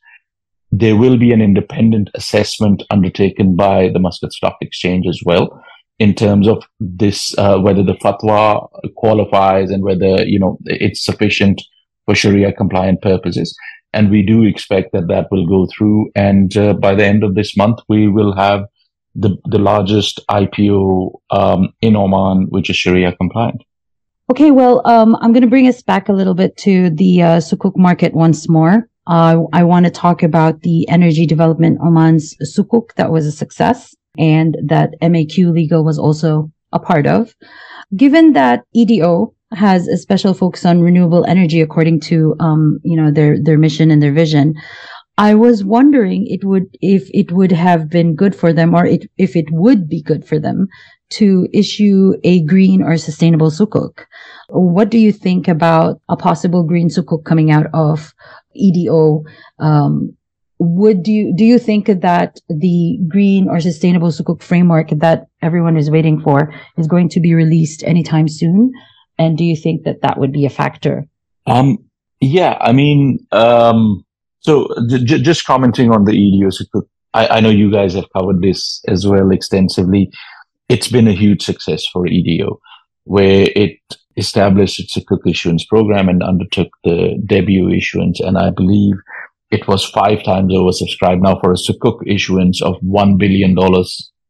there 0.72 0.96
will 0.96 1.18
be 1.18 1.32
an 1.32 1.42
independent 1.42 2.10
assessment 2.16 2.82
undertaken 2.90 3.56
by 3.56 3.90
the 3.90 4.00
Muscat 4.00 4.34
Stock 4.34 4.58
Exchange 4.62 5.06
as 5.08 5.22
well 5.26 5.62
in 6.00 6.14
terms 6.14 6.48
of 6.48 6.64
this, 6.80 7.38
uh, 7.38 7.60
whether 7.60 7.84
the 7.84 7.94
fatwa 7.94 8.68
qualifies 8.96 9.70
and 9.70 9.84
whether, 9.84 10.24
you 10.26 10.40
know, 10.40 10.58
it's 10.66 11.04
sufficient 11.04 11.62
for 12.06 12.16
Sharia 12.16 12.52
compliant 12.52 13.02
purposes. 13.02 13.56
And 13.94 14.10
we 14.10 14.24
do 14.24 14.44
expect 14.44 14.92
that 14.94 15.08
that 15.08 15.28
will 15.32 15.48
go 15.48 15.68
through. 15.68 16.10
And 16.16 16.56
uh, 16.58 16.74
by 16.74 16.96
the 16.96 17.06
end 17.06 17.24
of 17.24 17.36
this 17.36 17.56
month, 17.56 17.80
we 17.88 18.08
will 18.08 18.36
have 18.36 18.66
the, 19.16 19.38
the 19.46 19.60
largest 19.60 20.20
IPO 20.30 21.12
um, 21.30 21.70
in 21.82 21.96
Oman, 21.96 22.48
which 22.50 22.70
is 22.70 22.76
Sharia 22.76 23.16
compliant. 23.16 23.64
Okay, 24.32 24.50
well, 24.50 24.82
um, 24.86 25.16
I'm 25.18 25.32
going 25.32 25.44
to 25.44 25.50
bring 25.50 25.68
us 25.68 25.84
back 25.84 26.10
a 26.10 26.14
little 26.14 26.34
bit 26.34 26.58
to 26.58 26.90
the 26.90 27.22
uh, 27.22 27.38
Sukuk 27.38 27.78
market 27.78 28.14
once 28.14 28.50
more. 28.50 28.90
Uh, 29.06 29.44
I 29.52 29.64
want 29.64 29.86
to 29.86 29.92
talk 29.92 30.24
about 30.24 30.62
the 30.62 30.88
Energy 30.90 31.28
Development 31.28 31.78
Oman's 31.82 32.36
Sukuk 32.38 32.94
that 32.96 33.12
was 33.12 33.28
a 33.28 33.32
success 33.32 33.94
and 34.18 34.58
that 34.66 34.94
MAQ 35.02 35.54
Legal 35.54 35.84
was 35.84 35.98
also 35.98 36.52
a 36.72 36.80
part 36.80 37.08
of. 37.08 37.36
Given 37.96 38.34
that 38.34 38.64
EDO 38.74 39.34
has 39.54 39.88
a 39.88 39.98
special 39.98 40.34
focus 40.34 40.66
on 40.66 40.82
renewable 40.82 41.26
energy 41.26 41.62
according 41.62 42.00
to 42.00 42.36
um, 42.40 42.80
you 42.84 42.98
know 42.98 43.12
their 43.12 43.42
their 43.42 43.58
mission 43.58 43.92
and 43.92 44.02
their 44.02 44.14
vision, 44.14 44.56
I 45.18 45.36
was 45.36 45.64
wondering 45.64 46.26
it 46.28 46.44
would 46.44 46.76
if 46.82 47.10
it 47.14 47.32
would 47.32 47.52
have 47.52 47.90
been 47.90 48.16
good 48.16 48.36
for 48.36 48.52
them 48.52 48.74
or 48.74 48.86
it, 48.86 49.10
if 49.18 49.36
it 49.36 49.46
would 49.52 49.88
be 49.88 50.02
good 50.02 50.26
for 50.26 50.40
them 50.40 50.68
to 51.12 51.48
issue 51.54 52.14
a 52.24 52.42
green 52.46 52.82
or 52.82 52.98
sustainable 52.98 53.52
sukuk. 53.52 54.06
What 54.50 54.90
do 54.90 54.98
you 54.98 55.12
think 55.12 55.48
about 55.48 56.02
a 56.10 56.18
possible 56.18 56.64
green 56.64 56.90
sukuk 56.90 57.24
coming 57.26 57.52
out 57.52 57.68
of 57.74 58.14
EDO? 58.56 59.24
Um, 59.60 60.18
would 60.64 61.08
you 61.08 61.34
do 61.36 61.44
you 61.44 61.60
think 61.60 61.88
that 61.88 62.40
the 62.50 63.00
green 63.08 63.50
or 63.50 63.60
sustainable 63.60 64.10
sukuk 64.10 64.42
framework 64.42 64.90
that 64.90 65.28
everyone 65.42 65.78
is 65.78 65.90
waiting 65.90 66.22
for 66.22 66.54
is 66.78 66.88
going 66.88 67.10
to 67.10 67.20
be 67.20 67.34
released 67.34 67.84
anytime 67.84 68.28
soon? 68.28 68.72
And 69.18 69.38
do 69.38 69.44
you 69.44 69.56
think 69.56 69.84
that 69.84 70.02
that 70.02 70.18
would 70.18 70.32
be 70.32 70.46
a 70.46 70.50
factor? 70.50 71.06
Um, 71.46 71.78
yeah, 72.20 72.58
I 72.60 72.72
mean, 72.72 73.20
um, 73.32 74.04
so 74.40 74.68
j- 74.88 75.22
just 75.22 75.46
commenting 75.46 75.92
on 75.92 76.06
the 76.06 76.14
EDO 76.14 76.50
sukuk, 76.50 76.88
I, 77.14 77.28
I 77.28 77.40
know 77.42 77.50
you 77.50 77.72
guys 77.72 77.94
have 77.94 78.12
covered 78.16 78.42
this 78.42 78.82
as 78.88 79.06
well 79.06 79.32
extensively 79.32 80.12
it's 80.70 80.88
been 80.88 81.08
a 81.08 81.14
huge 81.14 81.44
success 81.44 81.86
for 81.86 82.08
EDO, 82.08 82.60
where 83.04 83.48
it 83.56 83.80
established 84.18 84.80
its 84.80 84.98
Sukuk 84.98 85.20
issuance 85.28 85.66
program 85.66 86.10
and 86.10 86.24
undertook 86.24 86.70
the 86.84 87.22
debut 87.26 87.70
issuance. 87.70 88.20
And 88.20 88.38
I 88.38 88.50
believe 88.50 88.96
it 89.54 89.68
was 89.68 89.86
five 89.86 90.24
times 90.24 90.52
oversubscribed 90.52 91.22
now 91.22 91.40
for 91.40 91.52
a 91.52 91.64
Sukuk 91.66 92.00
issuance 92.08 92.60
of 92.64 92.76
$1 92.82 93.20
billion 93.20 93.56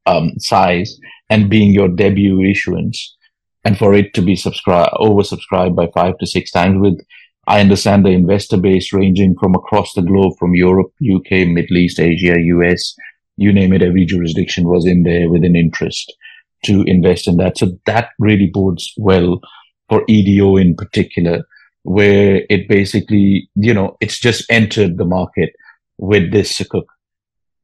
um, 0.06 0.32
size 0.38 1.00
and 1.30 1.50
being 1.50 1.72
your 1.72 1.88
debut 1.88 2.42
issuance. 2.44 3.15
And 3.63 3.77
for 3.77 3.94
it 3.94 4.13
to 4.15 4.22
be 4.22 4.36
subscribed, 4.36 4.92
oversubscribed 4.96 5.77
by 5.77 5.88
five 5.94 6.18
to 6.18 6.27
six 6.27 6.51
times 6.51 6.75
with, 6.77 7.00
I 7.48 7.62
understand 7.62 8.06
the 8.06 8.10
investor 8.10 8.58
base 8.58 8.92
ranging 8.92 9.36
from 9.39 9.56
across 9.56 9.94
the 9.94 10.01
globe, 10.01 10.34
from 10.38 10.56
Europe, 10.56 10.92
UK, 11.01 11.48
Middle 11.48 11.77
East, 11.77 12.01
Asia, 12.01 12.36
US, 12.38 12.94
you 13.38 13.53
name 13.53 13.72
it, 13.72 13.82
every 13.82 14.06
jurisdiction 14.06 14.68
was 14.68 14.86
in 14.86 15.03
there 15.03 15.30
with 15.30 15.46
an 15.46 15.56
interest 15.56 16.13
to 16.65 16.84
invest 16.86 17.30
in 17.30 17.38
that. 17.38 17.58
So 17.58 17.80
that 17.86 18.10
really 18.20 18.50
bodes 18.53 18.94
well 18.98 19.39
for 19.88 20.03
EDO 20.10 20.58
in 20.58 20.75
particular, 20.75 21.44
where 21.83 22.43
it 22.49 22.67
basically, 22.67 23.49
you 23.55 23.73
know, 23.73 23.97
it's 23.99 24.19
just 24.19 24.45
entered 24.49 24.97
the 24.97 25.05
market 25.05 25.53
with 25.97 26.31
this 26.31 26.57
sukuk. 26.57 26.85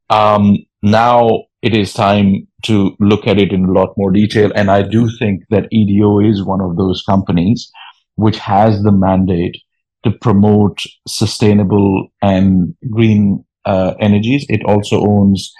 Um, 0.08 0.58
now 0.82 1.44
it 1.62 1.74
is 1.74 1.92
time 1.92 2.46
to 2.64 2.96
look 3.00 3.26
at 3.26 3.38
it 3.38 3.52
in 3.52 3.64
a 3.64 3.72
lot 3.72 3.94
more 3.96 4.10
detail. 4.10 4.50
And 4.54 4.70
I 4.70 4.82
do 4.82 5.10
think 5.18 5.44
that 5.50 5.68
EDO 5.70 6.20
is 6.20 6.44
one 6.44 6.60
of 6.60 6.76
those 6.76 7.02
companies 7.02 7.70
which 8.16 8.38
has 8.38 8.82
the 8.82 8.92
mandate 8.92 9.56
to 10.04 10.10
promote 10.10 10.78
sustainable 11.06 12.08
and 12.22 12.74
green 12.90 13.44
uh, 13.64 13.94
energies. 14.00 14.44
It 14.48 14.62
also 14.64 15.00
owns 15.00 15.52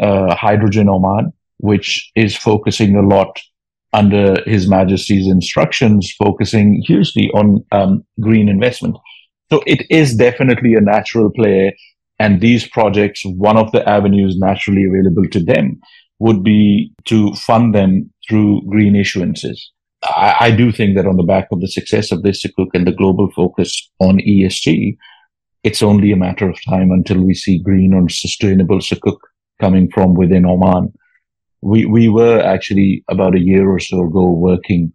uh, 0.00 0.34
Hydrogen 0.34 0.88
Oman, 0.88 1.32
which 1.58 2.10
is 2.14 2.36
focusing 2.36 2.96
a 2.96 3.02
lot 3.02 3.40
under 3.92 4.42
His 4.46 4.68
Majesty's 4.68 5.26
instructions, 5.26 6.12
focusing 6.18 6.82
hugely 6.86 7.30
on 7.30 7.64
um, 7.72 8.04
green 8.20 8.48
investment. 8.48 8.96
So 9.50 9.62
it 9.66 9.86
is 9.90 10.16
definitely 10.16 10.74
a 10.74 10.80
natural 10.80 11.30
play. 11.30 11.76
And 12.18 12.40
these 12.40 12.66
projects, 12.68 13.22
one 13.24 13.56
of 13.56 13.72
the 13.72 13.86
avenues 13.88 14.36
naturally 14.38 14.84
available 14.84 15.28
to 15.30 15.42
them 15.42 15.80
would 16.18 16.42
be 16.42 16.92
to 17.04 17.32
fund 17.34 17.74
them 17.74 18.10
through 18.28 18.62
green 18.68 18.94
issuances. 18.94 19.58
I, 20.02 20.36
I 20.40 20.50
do 20.50 20.72
think 20.72 20.96
that 20.96 21.06
on 21.06 21.16
the 21.16 21.22
back 21.22 21.48
of 21.52 21.60
the 21.60 21.68
success 21.68 22.10
of 22.10 22.22
this 22.22 22.44
Sukuk 22.44 22.68
and 22.74 22.86
the 22.86 22.92
global 22.92 23.30
focus 23.32 23.90
on 24.00 24.18
ESG, 24.18 24.96
it's 25.62 25.82
only 25.82 26.12
a 26.12 26.16
matter 26.16 26.48
of 26.48 26.58
time 26.64 26.90
until 26.90 27.22
we 27.22 27.34
see 27.34 27.58
green 27.58 27.92
or 27.92 28.08
sustainable 28.08 28.78
Sukuk 28.78 29.18
coming 29.60 29.90
from 29.90 30.14
within 30.14 30.46
Oman 30.46 30.92
we, 31.66 31.84
we 31.84 32.08
were 32.08 32.38
actually 32.40 33.02
about 33.08 33.34
a 33.34 33.40
year 33.40 33.68
or 33.68 33.80
so 33.80 34.04
ago 34.04 34.30
working 34.30 34.92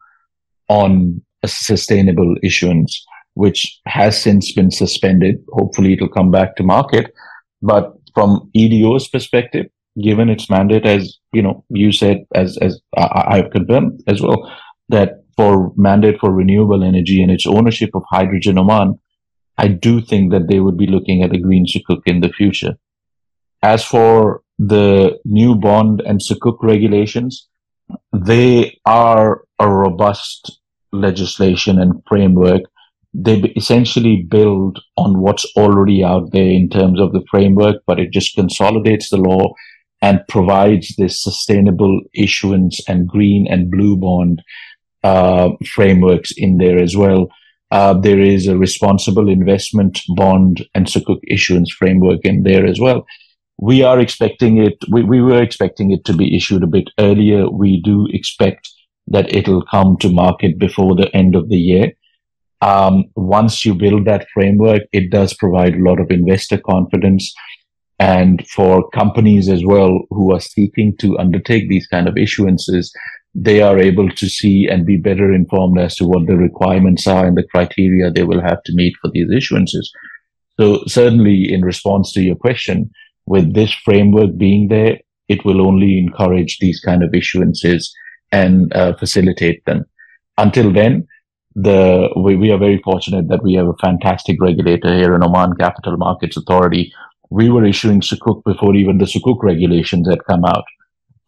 on 0.69 1.21
a 1.43 1.47
sustainable 1.49 2.35
issuance, 2.41 3.05
which 3.33 3.79
has 3.87 4.21
since 4.21 4.53
been 4.53 4.71
suspended. 4.71 5.43
Hopefully 5.51 5.93
it'll 5.93 6.07
come 6.07 6.31
back 6.31 6.55
to 6.55 6.63
market. 6.63 7.13
But 7.61 7.93
from 8.13 8.49
EDO's 8.55 9.09
perspective, 9.09 9.65
given 10.01 10.29
its 10.29 10.49
mandate, 10.49 10.85
as 10.85 11.17
you 11.33 11.41
know, 11.41 11.65
you 11.69 11.91
said, 11.91 12.25
as, 12.33 12.57
as 12.59 12.79
I, 12.95 13.37
have 13.37 13.51
confirmed 13.51 14.01
as 14.07 14.21
well, 14.21 14.49
that 14.87 15.23
for 15.35 15.73
mandate 15.75 16.19
for 16.21 16.31
renewable 16.31 16.85
energy 16.85 17.21
and 17.21 17.31
its 17.31 17.45
ownership 17.45 17.89
of 17.93 18.03
hydrogen 18.09 18.57
Oman, 18.57 18.97
I 19.57 19.67
do 19.67 19.99
think 19.99 20.31
that 20.31 20.47
they 20.47 20.61
would 20.61 20.77
be 20.77 20.87
looking 20.87 21.21
at 21.21 21.35
a 21.35 21.39
green 21.39 21.65
sukuk 21.65 22.03
in 22.05 22.21
the 22.21 22.29
future. 22.29 22.77
As 23.61 23.83
for 23.83 24.41
the 24.61 25.19
new 25.25 25.55
bond 25.55 26.01
and 26.01 26.19
sukuk 26.19 26.57
regulations, 26.61 27.47
they 28.13 28.77
are 28.85 29.41
a 29.57 29.67
robust 29.67 30.59
legislation 30.91 31.79
and 31.81 32.03
framework. 32.07 32.61
They 33.11 33.39
essentially 33.55 34.21
build 34.21 34.79
on 34.97 35.19
what's 35.19 35.45
already 35.57 36.03
out 36.03 36.31
there 36.31 36.47
in 36.47 36.69
terms 36.69 36.99
of 36.99 37.11
the 37.11 37.23
framework, 37.31 37.77
but 37.87 37.99
it 37.99 38.11
just 38.11 38.35
consolidates 38.35 39.09
the 39.09 39.17
law 39.17 39.53
and 40.03 40.21
provides 40.29 40.95
this 40.95 41.21
sustainable 41.21 41.99
issuance 42.13 42.87
and 42.87 43.07
green 43.07 43.47
and 43.49 43.71
blue 43.71 43.97
bond 43.97 44.43
uh, 45.03 45.49
frameworks 45.73 46.31
in 46.37 46.59
there 46.59 46.77
as 46.77 46.95
well. 46.95 47.29
Uh, 47.71 47.95
there 47.95 48.19
is 48.19 48.47
a 48.47 48.57
responsible 48.57 49.27
investment 49.27 50.01
bond 50.15 50.63
and 50.75 50.85
sukuk 50.85 51.19
issuance 51.27 51.71
framework 51.71 52.19
in 52.23 52.43
there 52.43 52.67
as 52.67 52.79
well 52.79 53.07
we 53.61 53.83
are 53.83 53.99
expecting 53.99 54.57
it, 54.57 54.77
we, 54.89 55.03
we 55.03 55.21
were 55.21 55.41
expecting 55.41 55.91
it 55.91 56.03
to 56.05 56.13
be 56.13 56.35
issued 56.35 56.63
a 56.63 56.67
bit 56.67 56.89
earlier. 56.99 57.47
We 57.47 57.79
do 57.81 58.07
expect 58.11 58.67
that 59.07 59.33
it'll 59.33 59.63
come 59.65 59.97
to 59.97 60.09
market 60.11 60.57
before 60.57 60.95
the 60.95 61.15
end 61.15 61.35
of 61.35 61.47
the 61.47 61.57
year. 61.57 61.93
Um, 62.61 63.05
once 63.15 63.63
you 63.63 63.75
build 63.75 64.05
that 64.05 64.27
framework, 64.33 64.83
it 64.91 65.11
does 65.11 65.35
provide 65.35 65.75
a 65.75 65.83
lot 65.83 65.99
of 65.99 66.09
investor 66.09 66.57
confidence. 66.57 67.33
And 67.99 68.45
for 68.47 68.89
companies 68.89 69.47
as 69.47 69.63
well 69.63 70.01
who 70.09 70.33
are 70.33 70.39
seeking 70.39 70.97
to 70.97 71.19
undertake 71.19 71.69
these 71.69 71.85
kind 71.85 72.07
of 72.07 72.15
issuances, 72.15 72.89
they 73.35 73.61
are 73.61 73.77
able 73.77 74.09
to 74.09 74.27
see 74.27 74.67
and 74.67 74.87
be 74.87 74.97
better 74.97 75.31
informed 75.31 75.79
as 75.79 75.95
to 75.97 76.05
what 76.05 76.25
the 76.25 76.35
requirements 76.35 77.05
are 77.05 77.27
and 77.27 77.37
the 77.37 77.47
criteria 77.51 78.09
they 78.09 78.23
will 78.23 78.41
have 78.41 78.63
to 78.63 78.73
meet 78.73 78.95
for 78.99 79.11
these 79.11 79.29
issuances. 79.29 79.85
So 80.59 80.83
certainly 80.87 81.53
in 81.53 81.61
response 81.61 82.11
to 82.13 82.21
your 82.21 82.35
question, 82.35 82.91
with 83.25 83.53
this 83.53 83.73
framework 83.73 84.37
being 84.37 84.67
there, 84.67 84.99
it 85.27 85.45
will 85.45 85.61
only 85.61 85.97
encourage 85.97 86.57
these 86.59 86.79
kind 86.79 87.03
of 87.03 87.11
issuances 87.11 87.89
and 88.31 88.73
uh, 88.73 88.93
facilitate 88.97 89.63
them. 89.65 89.85
Until 90.37 90.71
then, 90.73 91.07
the 91.55 92.09
we, 92.15 92.35
we 92.35 92.51
are 92.51 92.57
very 92.57 92.81
fortunate 92.81 93.27
that 93.27 93.43
we 93.43 93.53
have 93.53 93.67
a 93.67 93.81
fantastic 93.81 94.41
regulator 94.41 94.93
here 94.95 95.15
in 95.15 95.23
Oman 95.23 95.55
Capital 95.55 95.97
Markets 95.97 96.37
Authority. 96.37 96.91
We 97.29 97.49
were 97.49 97.65
issuing 97.65 98.01
sukuk 98.01 98.43
before 98.45 98.75
even 98.75 98.97
the 98.97 99.05
sukuk 99.05 99.43
regulations 99.43 100.07
had 100.07 100.23
come 100.25 100.45
out. 100.45 100.63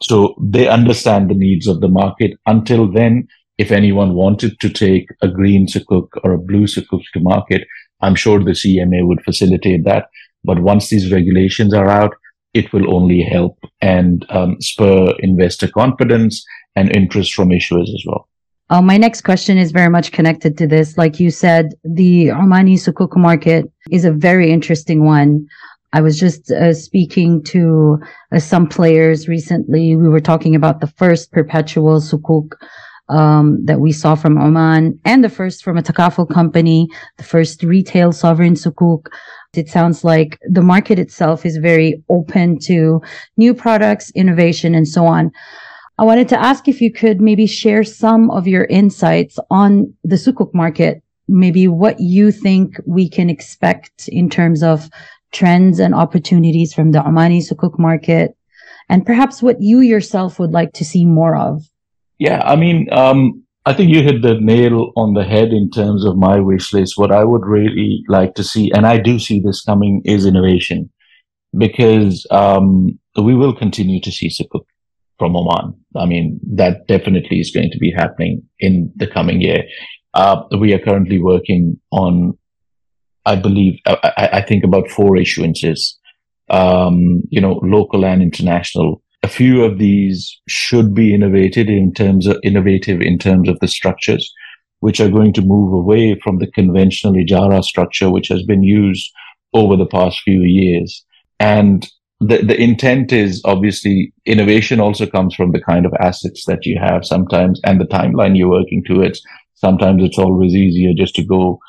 So 0.02 0.36
they 0.42 0.68
understand 0.68 1.30
the 1.30 1.36
needs 1.36 1.68
of 1.68 1.82
the 1.82 1.88
market. 1.88 2.32
Until 2.46 2.92
then, 2.92 3.28
if 3.58 3.72
anyone 3.72 4.14
wanted 4.14 4.60
to 4.60 4.70
take 4.70 5.08
a 5.22 5.28
green 5.28 5.68
sukuk 5.68 6.08
or 6.24 6.34
a 6.34 6.38
blue 6.38 6.66
sukuk 6.66 7.02
to 7.14 7.20
market, 7.20 7.66
I'm 8.02 8.16
sure 8.16 8.40
the 8.40 8.52
CMA 8.52 9.08
would 9.08 9.24
facilitate 9.24 9.86
that. 9.86 10.08
But 10.44 10.60
once 10.60 10.90
these 10.90 11.12
regulations 11.12 11.74
are 11.74 11.90
out, 11.90 12.14
it 12.54 12.72
will 12.72 12.94
only 12.94 13.24
help 13.24 13.58
and 13.82 14.26
um, 14.30 14.62
spur 14.62 15.14
investor 15.20 15.68
confidence 15.68 16.46
and 16.76 16.96
interest 16.96 17.34
from 17.34 17.50
issuers 17.50 17.90
as 17.94 18.04
well. 18.06 18.28
Uh, 18.70 18.82
my 18.82 18.98
next 18.98 19.22
question 19.22 19.58
is 19.58 19.72
very 19.72 19.90
much 19.90 20.12
connected 20.12 20.58
to 20.58 20.68
this. 20.68 20.98
Like 20.98 21.20
you 21.20 21.30
said, 21.30 21.74
the 21.84 22.28
Omani 22.28 22.76
Sukuk 22.76 23.16
market 23.18 23.72
is 23.92 24.06
a 24.06 24.12
very 24.12 24.52
interesting 24.52 25.06
one. 25.06 25.46
I 25.92 26.02
was 26.02 26.20
just 26.20 26.50
uh, 26.50 26.74
speaking 26.74 27.44
to 27.46 28.00
uh, 28.32 28.40
some 28.40 28.68
players 28.68 29.28
recently. 29.28 29.96
We 29.96 30.10
were 30.10 30.22
talking 30.22 30.56
about 30.56 30.80
the 30.80 30.88
first 30.88 31.32
perpetual 31.32 32.00
Sukuk 32.00 32.54
um, 33.10 33.64
that 33.66 33.80
we 33.80 33.92
saw 33.92 34.16
from 34.16 34.42
Oman 34.42 35.00
and 35.06 35.24
the 35.24 35.30
first 35.30 35.64
from 35.64 35.78
a 35.78 35.84
Takaful 35.84 36.28
company, 36.28 36.88
the 37.18 37.24
first 37.24 37.62
retail 37.62 38.12
sovereign 38.12 38.56
Sukuk. 38.56 39.06
It 39.54 39.70
sounds 39.70 40.04
like 40.04 40.40
the 40.50 40.64
market 40.64 40.98
itself 40.98 41.46
is 41.46 41.58
very 41.58 42.04
open 42.10 42.58
to 42.62 43.02
new 43.38 43.54
products, 43.54 44.12
innovation, 44.16 44.74
and 44.74 44.88
so 44.88 45.06
on. 45.06 45.32
I 46.00 46.04
wanted 46.04 46.28
to 46.30 46.42
ask 46.42 46.68
if 46.68 46.82
you 46.82 46.92
could 46.92 47.22
maybe 47.22 47.46
share 47.46 47.84
some 47.84 48.32
of 48.32 48.48
your 48.48 48.66
insights 48.66 49.38
on 49.52 49.94
the 50.04 50.16
sukuk 50.16 50.52
market, 50.56 51.04
maybe 51.28 51.68
what 51.68 52.00
you 52.00 52.32
think 52.32 52.80
we 52.88 53.08
can 53.08 53.30
expect 53.30 54.08
in 54.08 54.28
terms 54.28 54.64
of 54.64 54.90
trends 55.32 55.80
and 55.80 55.94
opportunities 55.94 56.74
from 56.74 56.92
the 56.92 57.00
Omani 57.00 57.48
sukuk 57.48 57.78
market, 57.78 58.36
and 58.90 59.06
perhaps 59.06 59.44
what 59.44 59.62
you 59.62 59.82
yourself 59.82 60.40
would 60.40 60.52
like 60.52 60.74
to 60.74 60.86
see 60.86 61.06
more 61.06 61.36
of. 61.36 61.64
Yeah, 62.18 62.42
I 62.44 62.56
mean, 62.56 62.88
um, 62.92 63.43
I 63.66 63.74
think 63.74 63.92
you 63.92 64.02
hit 64.04 64.22
the 64.22 64.36
nail 64.40 64.92
on 64.98 65.14
the 65.14 65.24
head 65.24 65.54
in 65.54 65.70
terms 65.70 66.06
of 66.06 66.18
my 66.18 66.40
wish 66.40 66.74
list. 66.74 66.98
What 66.98 67.12
I 67.12 67.24
would 67.24 67.46
really 67.46 68.04
like 68.10 68.36
to 68.36 68.44
see, 68.44 68.72
and 68.72 68.86
I 68.86 68.98
do 68.98 69.20
see 69.20 69.40
this 69.40 69.64
coming, 69.64 70.02
is 70.04 70.26
innovation, 70.26 70.90
because 71.58 72.28
um, 72.32 73.00
we 73.22 73.36
will 73.36 73.56
continue 73.56 74.02
to 74.02 74.12
see 74.12 74.30
sukuk 74.30 74.66
from 75.18 75.36
Oman. 75.36 75.76
I 75.96 76.06
mean, 76.06 76.40
that 76.56 76.88
definitely 76.88 77.40
is 77.40 77.52
going 77.52 77.72
to 77.72 77.78
be 77.78 77.92
happening 77.92 78.44
in 78.60 78.92
the 78.98 79.08
coming 79.08 79.40
year. 79.40 79.64
Uh, 80.14 80.44
we 80.60 80.74
are 80.74 80.80
currently 80.80 81.22
working 81.22 81.80
on, 81.92 82.38
I 83.26 83.36
believe, 83.36 83.80
I, 83.86 84.30
I 84.34 84.42
think 84.42 84.64
about 84.64 84.90
four 84.90 85.12
issuances, 85.12 85.94
um, 86.50 87.22
you 87.30 87.40
know, 87.40 87.62
local 87.64 88.04
and 88.04 88.22
international. 88.22 89.03
A 89.24 89.28
few 89.30 89.64
of 89.64 89.78
these 89.78 90.40
should 90.50 90.94
be 90.94 91.14
innovated 91.14 91.70
in 91.70 91.94
terms 91.94 92.28
of 92.28 92.38
innovative 92.44 93.02
in 93.02 93.18
terms 93.18 93.48
of 93.48 93.58
the 93.60 93.70
structures, 93.70 94.32
which 94.82 95.00
are 95.00 95.10
going 95.10 95.32
to 95.34 95.42
move 95.42 95.72
away 95.72 96.20
from 96.22 96.40
the 96.40 96.52
conventional 96.52 97.14
ijara 97.14 97.64
structure, 97.64 98.12
which 98.12 98.28
has 98.28 98.44
been 98.44 98.64
used 98.64 99.10
over 99.54 99.78
the 99.78 99.86
past 99.86 100.20
few 100.22 100.42
years. 100.42 101.06
And 101.40 101.90
the, 102.20 102.40
the 102.44 102.62
intent 102.62 103.14
is 103.14 103.42
obviously 103.46 104.14
innovation 104.26 104.80
also 104.80 105.06
comes 105.06 105.36
from 105.36 105.52
the 105.52 105.62
kind 105.62 105.86
of 105.86 105.94
assets 106.00 106.46
that 106.46 106.66
you 106.66 106.78
have 106.80 107.06
sometimes 107.06 107.62
and 107.64 107.80
the 107.80 107.86
timeline 107.86 108.38
you're 108.38 108.50
working 108.50 108.84
towards. 108.86 109.22
Sometimes 109.56 110.04
it's 110.04 110.20
always 110.20 110.54
easier 110.54 110.94
just 110.94 111.16
to 111.16 111.24
go 111.24 111.60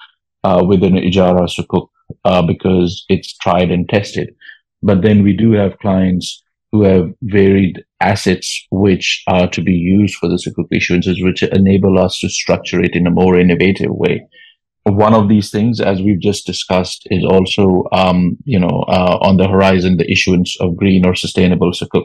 uh, 0.42 0.62
with 0.66 0.82
an 0.82 0.94
ijara 0.94 1.48
sukuk 1.48 1.88
uh, 2.24 2.42
because 2.42 3.04
it's 3.08 3.36
tried 3.38 3.70
and 3.70 3.88
tested. 3.88 4.34
But 4.82 5.02
then 5.02 5.22
we 5.22 5.32
do 5.32 5.52
have 5.52 5.78
clients 5.78 6.42
who 6.74 6.82
have 6.82 7.12
varied 7.22 7.84
assets 8.00 8.66
which 8.72 9.22
are 9.28 9.48
to 9.48 9.62
be 9.62 9.72
used 9.72 10.16
for 10.16 10.28
the 10.28 10.40
sukuk 10.42 10.68
issuances, 10.72 11.24
which 11.24 11.44
enable 11.44 11.98
us 11.98 12.18
to 12.18 12.28
structure 12.28 12.80
it 12.82 12.96
in 12.96 13.06
a 13.06 13.16
more 13.20 13.38
innovative 13.38 13.92
way 13.92 14.26
one 14.84 15.14
of 15.14 15.28
these 15.28 15.50
things, 15.50 15.80
as 15.80 16.02
we've 16.02 16.20
just 16.20 16.46
discussed, 16.46 17.06
is 17.10 17.24
also, 17.24 17.84
um, 17.92 18.36
you 18.44 18.58
know, 18.58 18.84
uh, 18.88 19.18
on 19.22 19.38
the 19.38 19.48
horizon, 19.48 19.96
the 19.96 20.10
issuance 20.10 20.56
of 20.60 20.76
green 20.76 21.06
or 21.06 21.14
sustainable 21.14 21.72
sukuk. 21.72 22.04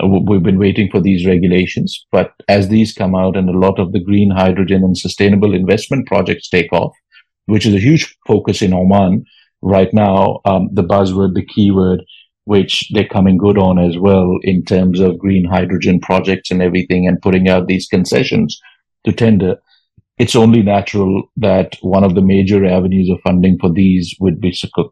Uh, 0.00 0.06
we've 0.06 0.42
been 0.42 0.58
waiting 0.58 0.88
for 0.90 1.00
these 1.00 1.26
regulations, 1.26 2.06
but 2.12 2.32
as 2.48 2.68
these 2.68 2.92
come 2.92 3.16
out 3.16 3.36
and 3.36 3.48
a 3.48 3.58
lot 3.58 3.80
of 3.80 3.92
the 3.92 4.00
green 4.00 4.30
hydrogen 4.30 4.84
and 4.84 4.96
sustainable 4.96 5.54
investment 5.54 6.06
projects 6.06 6.48
take 6.48 6.72
off, 6.72 6.92
which 7.46 7.66
is 7.66 7.74
a 7.74 7.80
huge 7.80 8.16
focus 8.26 8.62
in 8.62 8.72
Oman 8.72 9.24
right 9.62 9.92
now, 9.92 10.40
um, 10.44 10.68
the 10.72 10.84
buzzword, 10.84 11.34
the 11.34 11.44
keyword, 11.44 12.00
which 12.44 12.90
they're 12.92 13.08
coming 13.08 13.38
good 13.38 13.58
on 13.58 13.78
as 13.78 13.96
well 13.98 14.38
in 14.42 14.64
terms 14.64 15.00
of 15.00 15.18
green 15.18 15.44
hydrogen 15.44 16.00
projects 16.00 16.50
and 16.50 16.60
everything 16.62 17.06
and 17.06 17.22
putting 17.22 17.48
out 17.48 17.66
these 17.66 17.86
concessions 17.88 18.60
to 19.04 19.12
tender 19.12 19.56
it's 20.18 20.36
only 20.36 20.62
natural 20.62 21.30
that 21.36 21.76
one 21.80 22.04
of 22.04 22.14
the 22.14 22.22
major 22.22 22.64
avenues 22.64 23.10
of 23.10 23.20
funding 23.22 23.58
for 23.58 23.72
these 23.72 24.14
would 24.20 24.40
be 24.40 24.52
Sukuk. 24.52 24.90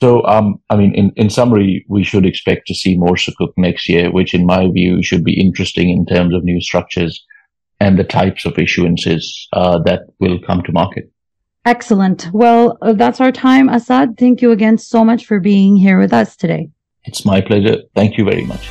So, 0.00 0.24
um, 0.26 0.60
I 0.70 0.76
mean, 0.76 0.94
in, 0.94 1.12
in 1.16 1.30
summary, 1.30 1.84
we 1.88 2.04
should 2.04 2.26
expect 2.26 2.66
to 2.68 2.74
see 2.74 2.96
more 2.96 3.14
Sukuk 3.14 3.52
next 3.56 3.88
year, 3.88 4.10
which 4.10 4.34
in 4.34 4.46
my 4.46 4.68
view 4.68 5.02
should 5.02 5.24
be 5.24 5.40
interesting 5.40 5.90
in 5.90 6.06
terms 6.06 6.34
of 6.34 6.44
new 6.44 6.60
structures 6.60 7.24
and 7.80 7.98
the 7.98 8.04
types 8.04 8.44
of 8.44 8.54
issuances 8.54 9.24
uh, 9.52 9.78
that 9.80 10.02
will 10.20 10.38
come 10.40 10.62
to 10.62 10.72
market. 10.72 11.11
Excellent. 11.64 12.28
Well, 12.32 12.76
uh, 12.82 12.94
that's 12.94 13.20
our 13.20 13.30
time. 13.30 13.68
Asad, 13.68 14.18
thank 14.18 14.42
you 14.42 14.50
again 14.50 14.78
so 14.78 15.04
much 15.04 15.26
for 15.26 15.38
being 15.38 15.76
here 15.76 15.96
with 15.98 16.12
us 16.12 16.34
today. 16.36 16.70
It's 17.04 17.24
my 17.24 17.40
pleasure. 17.40 17.82
Thank 17.94 18.18
you 18.18 18.24
very 18.24 18.44
much. 18.44 18.68